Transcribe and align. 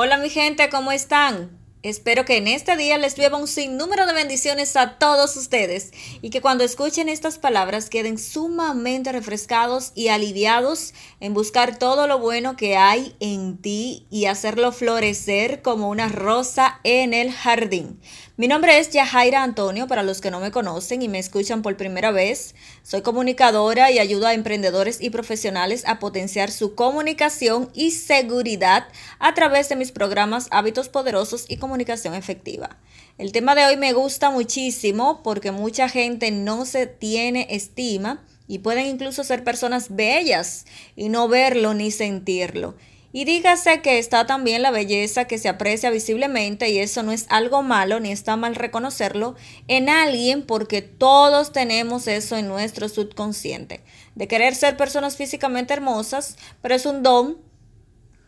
Hola 0.00 0.16
mi 0.16 0.30
gente, 0.30 0.70
¿cómo 0.70 0.92
están? 0.92 1.57
Espero 1.84 2.24
que 2.24 2.38
en 2.38 2.48
este 2.48 2.76
día 2.76 2.98
les 2.98 3.14
lleve 3.14 3.36
un 3.36 3.46
sinnúmero 3.46 4.04
de 4.04 4.12
bendiciones 4.12 4.74
a 4.74 4.98
todos 4.98 5.36
ustedes 5.36 5.92
y 6.20 6.30
que 6.30 6.40
cuando 6.40 6.64
escuchen 6.64 7.08
estas 7.08 7.38
palabras 7.38 7.88
queden 7.88 8.18
sumamente 8.18 9.12
refrescados 9.12 9.92
y 9.94 10.08
aliviados 10.08 10.92
en 11.20 11.34
buscar 11.34 11.78
todo 11.78 12.08
lo 12.08 12.18
bueno 12.18 12.56
que 12.56 12.76
hay 12.76 13.14
en 13.20 13.58
ti 13.58 14.08
y 14.10 14.24
hacerlo 14.24 14.72
florecer 14.72 15.62
como 15.62 15.88
una 15.88 16.08
rosa 16.08 16.80
en 16.82 17.14
el 17.14 17.30
jardín. 17.30 18.00
Mi 18.36 18.46
nombre 18.46 18.78
es 18.78 18.90
Yajaira 18.90 19.42
Antonio, 19.42 19.88
para 19.88 20.04
los 20.04 20.20
que 20.20 20.30
no 20.30 20.38
me 20.38 20.52
conocen 20.52 21.02
y 21.02 21.08
me 21.08 21.18
escuchan 21.18 21.60
por 21.62 21.76
primera 21.76 22.12
vez. 22.12 22.54
Soy 22.84 23.02
comunicadora 23.02 23.90
y 23.90 23.98
ayudo 23.98 24.28
a 24.28 24.34
emprendedores 24.34 25.00
y 25.00 25.10
profesionales 25.10 25.82
a 25.86 25.98
potenciar 25.98 26.52
su 26.52 26.76
comunicación 26.76 27.70
y 27.74 27.90
seguridad 27.90 28.86
a 29.18 29.34
través 29.34 29.68
de 29.68 29.74
mis 29.74 29.90
programas 29.90 30.46
Hábitos 30.52 30.88
Poderosos 30.88 31.46
y 31.48 31.56
Comunicación 31.56 31.67
Efectiva. 31.76 32.78
El 33.18 33.32
tema 33.32 33.54
de 33.54 33.64
hoy 33.64 33.76
me 33.76 33.92
gusta 33.92 34.30
muchísimo 34.30 35.22
porque 35.22 35.52
mucha 35.52 35.88
gente 35.88 36.30
no 36.30 36.64
se 36.64 36.86
tiene 36.86 37.46
estima 37.50 38.24
y 38.46 38.60
pueden 38.60 38.86
incluso 38.86 39.24
ser 39.24 39.44
personas 39.44 39.94
bellas 39.94 40.66
y 40.96 41.08
no 41.08 41.28
verlo 41.28 41.74
ni 41.74 41.90
sentirlo. 41.90 42.74
Y 43.10 43.24
dígase 43.24 43.80
que 43.80 43.98
está 43.98 44.26
también 44.26 44.62
la 44.62 44.70
belleza 44.70 45.24
que 45.24 45.38
se 45.38 45.48
aprecia 45.48 45.90
visiblemente 45.90 46.68
y 46.68 46.78
eso 46.78 47.02
no 47.02 47.12
es 47.12 47.26
algo 47.30 47.62
malo 47.62 48.00
ni 48.00 48.12
está 48.12 48.36
mal 48.36 48.54
reconocerlo 48.54 49.34
en 49.66 49.88
alguien 49.88 50.42
porque 50.42 50.82
todos 50.82 51.52
tenemos 51.52 52.06
eso 52.06 52.36
en 52.36 52.48
nuestro 52.48 52.88
subconsciente, 52.88 53.80
de 54.14 54.28
querer 54.28 54.54
ser 54.54 54.76
personas 54.76 55.16
físicamente 55.16 55.72
hermosas, 55.72 56.36
pero 56.60 56.74
es 56.74 56.84
un 56.84 57.02
don 57.02 57.47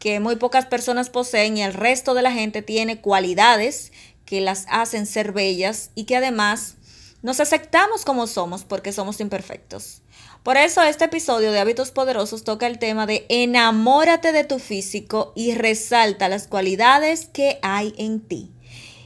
que 0.00 0.18
muy 0.18 0.34
pocas 0.34 0.66
personas 0.66 1.10
poseen 1.10 1.58
y 1.58 1.62
el 1.62 1.74
resto 1.74 2.14
de 2.14 2.22
la 2.22 2.32
gente 2.32 2.62
tiene 2.62 3.00
cualidades 3.00 3.92
que 4.24 4.40
las 4.40 4.64
hacen 4.68 5.06
ser 5.06 5.30
bellas 5.30 5.90
y 5.94 6.04
que 6.04 6.16
además 6.16 6.76
nos 7.22 7.38
aceptamos 7.38 8.04
como 8.04 8.26
somos 8.26 8.64
porque 8.64 8.92
somos 8.92 9.20
imperfectos. 9.20 10.02
Por 10.42 10.56
eso 10.56 10.82
este 10.82 11.04
episodio 11.04 11.52
de 11.52 11.60
Hábitos 11.60 11.90
Poderosos 11.90 12.44
toca 12.44 12.66
el 12.66 12.78
tema 12.78 13.06
de 13.06 13.26
enamórate 13.28 14.32
de 14.32 14.44
tu 14.44 14.58
físico 14.58 15.34
y 15.36 15.52
resalta 15.52 16.30
las 16.30 16.48
cualidades 16.48 17.26
que 17.26 17.58
hay 17.60 17.94
en 17.98 18.20
ti. 18.20 18.50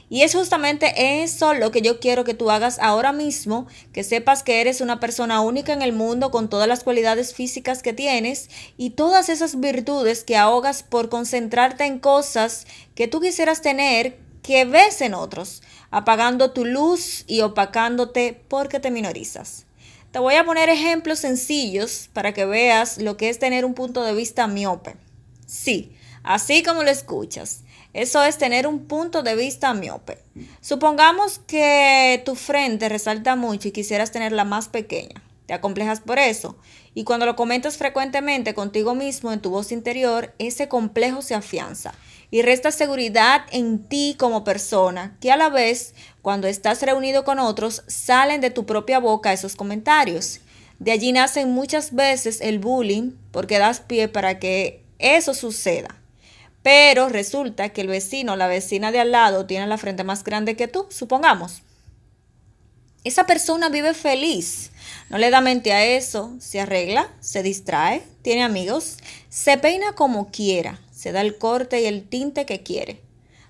Y 0.09 0.21
es 0.21 0.35
justamente 0.35 1.23
eso 1.23 1.53
lo 1.53 1.71
que 1.71 1.81
yo 1.81 1.99
quiero 1.99 2.23
que 2.23 2.35
tú 2.35 2.51
hagas 2.51 2.77
ahora 2.79 3.11
mismo, 3.11 3.67
que 3.91 4.03
sepas 4.03 4.43
que 4.43 4.61
eres 4.61 4.81
una 4.81 4.99
persona 4.99 5.41
única 5.41 5.73
en 5.73 5.81
el 5.81 5.93
mundo 5.93 6.29
con 6.29 6.49
todas 6.49 6.67
las 6.67 6.83
cualidades 6.83 7.33
físicas 7.33 7.81
que 7.81 7.93
tienes 7.93 8.49
y 8.77 8.91
todas 8.91 9.29
esas 9.29 9.59
virtudes 9.59 10.23
que 10.23 10.37
ahogas 10.37 10.83
por 10.83 11.09
concentrarte 11.09 11.85
en 11.85 11.99
cosas 11.99 12.67
que 12.93 13.07
tú 13.07 13.19
quisieras 13.19 13.61
tener 13.61 14.19
que 14.43 14.65
ves 14.65 15.01
en 15.01 15.15
otros, 15.15 15.63
apagando 15.89 16.51
tu 16.51 16.65
luz 16.65 17.23
y 17.25 17.41
opacándote 17.41 18.39
porque 18.47 18.79
te 18.79 18.91
minorizas. 18.91 19.65
Te 20.11 20.19
voy 20.19 20.35
a 20.35 20.45
poner 20.45 20.69
ejemplos 20.69 21.19
sencillos 21.19 22.09
para 22.13 22.33
que 22.33 22.45
veas 22.45 22.99
lo 22.99 23.17
que 23.17 23.29
es 23.29 23.39
tener 23.39 23.65
un 23.65 23.73
punto 23.73 24.03
de 24.03 24.13
vista 24.13 24.47
miope. 24.47 24.97
Sí, 25.47 25.93
así 26.23 26.63
como 26.63 26.83
lo 26.83 26.91
escuchas. 26.91 27.64
Eso 27.95 28.21
es 28.25 28.37
tener 28.37 28.67
un 28.67 28.87
punto 28.87 29.23
de 29.23 29.37
vista 29.37 29.73
miope. 29.73 30.17
Supongamos 30.59 31.39
que 31.39 32.21
tu 32.25 32.35
frente 32.35 32.89
resalta 32.89 33.37
mucho 33.37 33.69
y 33.69 33.71
quisieras 33.71 34.11
tenerla 34.11 34.43
más 34.43 34.67
pequeña. 34.67 35.23
Te 35.45 35.53
acomplejas 35.53 36.01
por 36.01 36.19
eso. 36.19 36.57
Y 36.93 37.05
cuando 37.05 37.25
lo 37.25 37.37
comentas 37.37 37.77
frecuentemente 37.77 38.53
contigo 38.53 38.95
mismo 38.95 39.31
en 39.31 39.39
tu 39.39 39.49
voz 39.49 39.71
interior, 39.71 40.33
ese 40.39 40.67
complejo 40.67 41.21
se 41.21 41.35
afianza 41.35 41.93
y 42.31 42.41
resta 42.41 42.71
seguridad 42.71 43.43
en 43.51 43.85
ti 43.85 44.17
como 44.19 44.43
persona, 44.43 45.15
que 45.21 45.31
a 45.31 45.37
la 45.37 45.47
vez, 45.47 45.93
cuando 46.21 46.49
estás 46.49 46.81
reunido 46.81 47.23
con 47.23 47.39
otros, 47.39 47.83
salen 47.87 48.41
de 48.41 48.49
tu 48.49 48.65
propia 48.65 48.99
boca 48.99 49.31
esos 49.31 49.55
comentarios. 49.55 50.41
De 50.79 50.91
allí 50.91 51.13
nacen 51.13 51.53
muchas 51.53 51.95
veces 51.95 52.41
el 52.41 52.59
bullying 52.59 53.11
porque 53.31 53.57
das 53.57 53.79
pie 53.79 54.09
para 54.09 54.37
que 54.37 54.83
eso 54.99 55.33
suceda. 55.33 55.95
Pero 56.65 57.09
resulta 57.09 57.69
que 57.69 57.81
el 57.81 57.89
vecino 57.89 58.33
o 58.33 58.35
la 58.35 58.47
vecina 58.47 58.91
de 58.91 58.99
al 58.99 59.11
lado 59.11 59.45
tiene 59.45 59.67
la 59.67 59.77
frente 59.77 60.03
más 60.03 60.23
grande 60.23 60.55
que 60.55 60.67
tú, 60.67 60.87
supongamos. 60.89 61.61
Esa 63.03 63.27
persona 63.27 63.69
vive 63.69 63.93
feliz, 63.93 64.71
no 65.11 65.19
le 65.19 65.29
da 65.29 65.41
mente 65.41 65.73
a 65.73 65.85
eso, 65.85 66.33
se 66.39 66.59
arregla, 66.59 67.13
se 67.19 67.43
distrae, 67.43 68.01
tiene 68.23 68.41
amigos, 68.41 68.97
se 69.29 69.59
peina 69.59 69.93
como 69.93 70.31
quiera, 70.31 70.81
se 70.91 71.11
da 71.11 71.21
el 71.21 71.37
corte 71.37 71.81
y 71.81 71.85
el 71.85 72.09
tinte 72.09 72.47
que 72.47 72.63
quiere. 72.63 72.99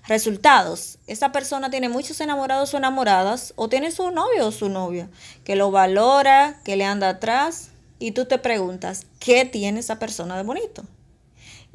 Resultados, 0.06 0.98
esa 1.06 1.32
persona 1.32 1.70
tiene 1.70 1.88
muchos 1.88 2.20
enamorados 2.20 2.74
o 2.74 2.76
enamoradas 2.76 3.54
o 3.56 3.70
tiene 3.70 3.92
su 3.92 4.10
novio 4.10 4.48
o 4.48 4.52
su 4.52 4.68
novia 4.68 5.08
que 5.42 5.56
lo 5.56 5.70
valora, 5.70 6.60
que 6.66 6.76
le 6.76 6.84
anda 6.84 7.08
atrás 7.08 7.70
y 7.98 8.10
tú 8.10 8.26
te 8.26 8.36
preguntas, 8.36 9.06
¿qué 9.20 9.46
tiene 9.46 9.80
esa 9.80 9.98
persona 9.98 10.36
de 10.36 10.42
bonito? 10.42 10.84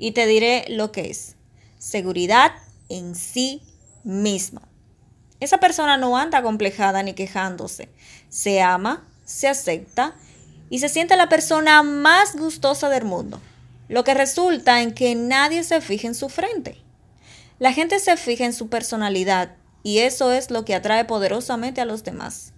Y 0.01 0.13
te 0.13 0.25
diré 0.25 0.65
lo 0.67 0.91
que 0.91 1.11
es. 1.11 1.35
Seguridad 1.77 2.53
en 2.89 3.13
sí 3.13 3.61
misma. 4.03 4.63
Esa 5.39 5.59
persona 5.59 5.95
no 5.95 6.17
anda 6.17 6.41
complejada 6.41 7.03
ni 7.03 7.13
quejándose. 7.13 7.87
Se 8.27 8.63
ama, 8.63 9.07
se 9.25 9.47
acepta 9.47 10.15
y 10.71 10.79
se 10.79 10.89
siente 10.89 11.15
la 11.17 11.29
persona 11.29 11.83
más 11.83 12.35
gustosa 12.35 12.89
del 12.89 13.05
mundo. 13.05 13.39
Lo 13.89 14.03
que 14.03 14.15
resulta 14.15 14.81
en 14.81 14.95
que 14.95 15.13
nadie 15.13 15.63
se 15.63 15.81
fija 15.81 16.07
en 16.07 16.15
su 16.15 16.29
frente. 16.29 16.81
La 17.59 17.71
gente 17.71 17.99
se 17.99 18.17
fija 18.17 18.45
en 18.45 18.53
su 18.53 18.69
personalidad 18.69 19.55
y 19.83 19.99
eso 19.99 20.31
es 20.31 20.49
lo 20.49 20.65
que 20.65 20.73
atrae 20.73 21.05
poderosamente 21.05 21.79
a 21.79 21.85
los 21.85 22.03
demás. 22.03 22.53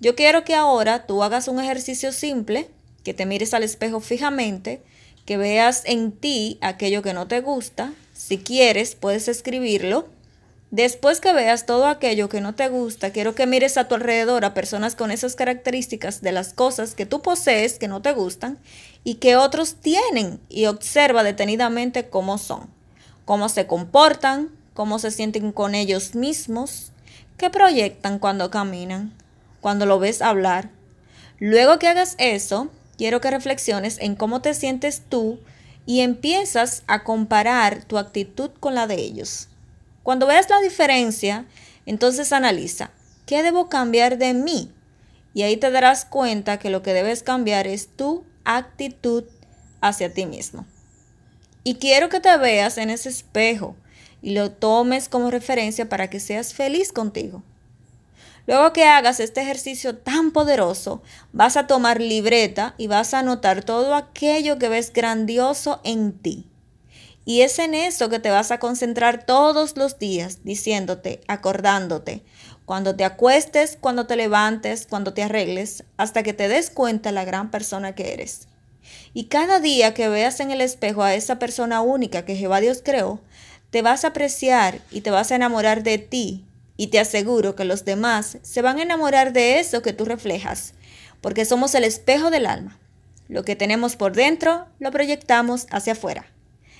Yo 0.00 0.16
quiero 0.16 0.42
que 0.42 0.56
ahora 0.56 1.06
tú 1.06 1.22
hagas 1.22 1.46
un 1.46 1.60
ejercicio 1.60 2.10
simple, 2.10 2.68
que 3.04 3.14
te 3.14 3.26
mires 3.26 3.54
al 3.54 3.62
espejo 3.62 4.00
fijamente, 4.00 4.82
que 5.24 5.36
veas 5.36 5.82
en 5.86 6.12
ti 6.12 6.58
aquello 6.60 7.02
que 7.02 7.14
no 7.14 7.26
te 7.28 7.40
gusta. 7.40 7.92
Si 8.12 8.38
quieres, 8.38 8.94
puedes 8.94 9.28
escribirlo 9.28 10.08
Después 10.74 11.20
que 11.20 11.32
veas 11.32 11.66
todo 11.66 11.86
aquello 11.86 12.28
que 12.28 12.40
no 12.40 12.56
te 12.56 12.66
gusta, 12.68 13.10
quiero 13.10 13.36
que 13.36 13.46
mires 13.46 13.76
a 13.76 13.86
tu 13.86 13.94
alrededor 13.94 14.44
a 14.44 14.54
personas 14.54 14.96
con 14.96 15.12
esas 15.12 15.36
características 15.36 16.20
de 16.20 16.32
las 16.32 16.52
cosas 16.52 16.96
que 16.96 17.06
tú 17.06 17.22
posees 17.22 17.78
que 17.78 17.86
no 17.86 18.02
te 18.02 18.12
gustan 18.12 18.58
y 19.04 19.14
que 19.14 19.36
otros 19.36 19.76
tienen 19.76 20.40
y 20.48 20.66
observa 20.66 21.22
detenidamente 21.22 22.08
cómo 22.08 22.38
son, 22.38 22.68
cómo 23.24 23.48
se 23.48 23.68
comportan, 23.68 24.50
cómo 24.72 24.98
se 24.98 25.12
sienten 25.12 25.52
con 25.52 25.76
ellos 25.76 26.16
mismos, 26.16 26.90
qué 27.36 27.50
proyectan 27.50 28.18
cuando 28.18 28.50
caminan, 28.50 29.14
cuando 29.60 29.86
lo 29.86 30.00
ves 30.00 30.22
hablar. 30.22 30.70
Luego 31.38 31.78
que 31.78 31.86
hagas 31.86 32.16
eso, 32.18 32.68
quiero 32.96 33.20
que 33.20 33.30
reflexiones 33.30 33.98
en 34.00 34.14
cómo 34.14 34.40
te 34.40 34.54
sientes 34.54 35.02
tú 35.08 35.40
y 35.86 36.00
empiezas 36.00 36.82
a 36.86 37.04
comparar 37.04 37.84
tu 37.84 37.98
actitud 37.98 38.50
con 38.60 38.74
la 38.74 38.86
de 38.86 38.96
ellos. 38.96 39.48
Cuando 40.02 40.26
veas 40.26 40.50
la 40.50 40.60
diferencia, 40.60 41.46
entonces 41.86 42.32
analiza, 42.32 42.90
¿qué 43.26 43.42
debo 43.42 43.68
cambiar 43.68 44.18
de 44.18 44.34
mí? 44.34 44.70
Y 45.34 45.42
ahí 45.42 45.56
te 45.56 45.70
darás 45.70 46.04
cuenta 46.04 46.58
que 46.58 46.70
lo 46.70 46.82
que 46.82 46.92
debes 46.92 47.22
cambiar 47.22 47.66
es 47.66 47.88
tu 47.88 48.24
actitud 48.44 49.24
hacia 49.80 50.12
ti 50.12 50.26
mismo. 50.26 50.66
Y 51.64 51.76
quiero 51.76 52.08
que 52.08 52.20
te 52.20 52.36
veas 52.36 52.78
en 52.78 52.90
ese 52.90 53.08
espejo 53.08 53.76
y 54.22 54.34
lo 54.34 54.52
tomes 54.52 55.08
como 55.08 55.30
referencia 55.30 55.88
para 55.88 56.08
que 56.08 56.20
seas 56.20 56.54
feliz 56.54 56.92
contigo. 56.92 57.42
Luego 58.46 58.72
que 58.72 58.84
hagas 58.84 59.20
este 59.20 59.40
ejercicio 59.40 59.96
tan 59.96 60.30
poderoso, 60.30 61.02
vas 61.32 61.56
a 61.56 61.66
tomar 61.66 62.00
libreta 62.00 62.74
y 62.76 62.86
vas 62.88 63.14
a 63.14 63.20
anotar 63.20 63.64
todo 63.64 63.94
aquello 63.94 64.58
que 64.58 64.68
ves 64.68 64.92
grandioso 64.92 65.80
en 65.84 66.12
ti. 66.12 66.46
Y 67.24 67.40
es 67.40 67.58
en 67.58 67.72
eso 67.72 68.10
que 68.10 68.18
te 68.18 68.30
vas 68.30 68.50
a 68.50 68.58
concentrar 68.58 69.24
todos 69.24 69.78
los 69.78 69.98
días, 69.98 70.40
diciéndote, 70.44 71.22
acordándote, 71.26 72.22
cuando 72.66 72.94
te 72.96 73.04
acuestes, 73.04 73.78
cuando 73.80 74.06
te 74.06 74.16
levantes, 74.16 74.86
cuando 74.86 75.14
te 75.14 75.22
arregles, 75.22 75.84
hasta 75.96 76.22
que 76.22 76.34
te 76.34 76.48
des 76.48 76.68
cuenta 76.68 77.12
la 77.12 77.24
gran 77.24 77.50
persona 77.50 77.94
que 77.94 78.12
eres. 78.12 78.48
Y 79.14 79.24
cada 79.24 79.58
día 79.58 79.94
que 79.94 80.08
veas 80.08 80.40
en 80.40 80.50
el 80.50 80.60
espejo 80.60 81.02
a 81.02 81.14
esa 81.14 81.38
persona 81.38 81.80
única 81.80 82.26
que 82.26 82.36
Jehová 82.36 82.60
Dios 82.60 82.82
creó, 82.84 83.20
te 83.70 83.80
vas 83.80 84.04
a 84.04 84.08
apreciar 84.08 84.80
y 84.90 85.00
te 85.00 85.10
vas 85.10 85.32
a 85.32 85.36
enamorar 85.36 85.82
de 85.82 85.96
ti. 85.96 86.44
Y 86.76 86.88
te 86.88 86.98
aseguro 86.98 87.54
que 87.54 87.64
los 87.64 87.84
demás 87.84 88.38
se 88.42 88.62
van 88.62 88.78
a 88.78 88.82
enamorar 88.82 89.32
de 89.32 89.60
eso 89.60 89.82
que 89.82 89.92
tú 89.92 90.04
reflejas, 90.04 90.74
porque 91.20 91.44
somos 91.44 91.74
el 91.74 91.84
espejo 91.84 92.30
del 92.30 92.46
alma. 92.46 92.78
Lo 93.28 93.44
que 93.44 93.56
tenemos 93.56 93.96
por 93.96 94.12
dentro 94.12 94.66
lo 94.78 94.90
proyectamos 94.90 95.66
hacia 95.70 95.94
afuera. 95.94 96.26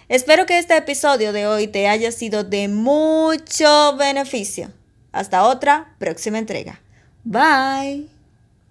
Espero 0.09 0.47
que 0.47 0.59
este 0.59 0.77
episodio 0.77 1.33
de 1.33 1.47
hoy 1.47 1.67
te 1.67 1.89
haya 1.89 2.13
sido 2.13 2.45
de 2.45 2.69
mucho 2.69 3.97
beneficio. 3.97 4.71
Hasta 5.13 5.45
otra 5.45 5.95
próxima 5.99 6.39
entrega. 6.39 6.81
Bye. 7.25 8.14